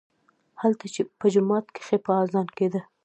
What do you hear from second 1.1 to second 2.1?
په جومات کښې